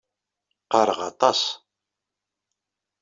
Qqaṛeɣ 0.63 0.99
aṭas. 1.09 1.41